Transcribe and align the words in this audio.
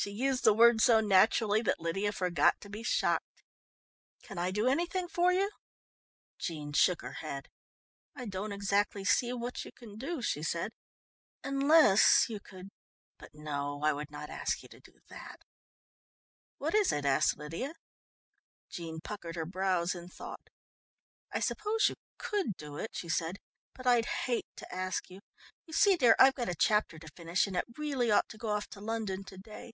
She 0.00 0.12
used 0.12 0.44
the 0.44 0.54
word 0.54 0.80
so 0.80 1.00
naturally 1.00 1.60
that 1.62 1.80
Lydia 1.80 2.12
forgot 2.12 2.60
to 2.60 2.68
be 2.70 2.84
shocked. 2.84 3.42
"Can 4.22 4.38
I 4.38 4.52
do 4.52 4.68
anything 4.68 5.08
for 5.08 5.32
you?" 5.32 5.50
Jean 6.38 6.72
shook 6.72 7.02
her 7.02 7.14
head. 7.14 7.48
"I 8.14 8.24
don't 8.26 8.52
exactly 8.52 9.04
see 9.04 9.32
what 9.32 9.64
you 9.64 9.72
can 9.72 9.98
do," 9.98 10.22
she 10.22 10.44
said, 10.44 10.70
"unless 11.42 12.26
you 12.28 12.38
could 12.38 12.68
but, 13.18 13.34
no, 13.34 13.82
I 13.82 13.92
would 13.92 14.08
not 14.12 14.30
ask 14.30 14.62
you 14.62 14.68
to 14.68 14.78
do 14.78 15.00
that!" 15.08 15.40
"What 16.58 16.76
is 16.76 16.92
it?" 16.92 17.04
asked 17.04 17.36
Lydia. 17.36 17.74
Jean 18.70 19.00
puckered 19.00 19.34
her 19.34 19.46
brows 19.46 19.96
in 19.96 20.08
thought. 20.10 20.48
"I 21.32 21.40
suppose 21.40 21.88
you 21.88 21.96
could 22.18 22.56
do 22.56 22.76
it," 22.76 22.90
she 22.94 23.08
said, 23.08 23.40
"but 23.74 23.86
I'd 23.86 24.06
hate 24.26 24.46
to 24.56 24.74
ask 24.74 25.08
you. 25.08 25.20
You 25.66 25.72
see, 25.72 25.96
dear, 25.96 26.16
I've 26.18 26.34
got 26.34 26.48
a 26.48 26.54
chapter 26.56 26.98
to 26.98 27.10
finish 27.14 27.46
and 27.46 27.54
it 27.54 27.64
really 27.76 28.10
ought 28.10 28.28
to 28.30 28.38
go 28.38 28.48
off 28.48 28.66
to 28.70 28.80
London 28.80 29.22
to 29.24 29.38
day. 29.38 29.70